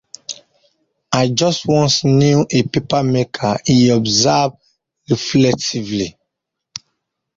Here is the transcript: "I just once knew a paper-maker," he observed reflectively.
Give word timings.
"I 1.11 1.27
just 1.29 1.67
once 1.67 2.03
knew 2.05 2.47
a 2.49 2.63
paper-maker," 2.63 3.59
he 3.63 3.89
observed 3.89 4.55
reflectively. 5.07 6.17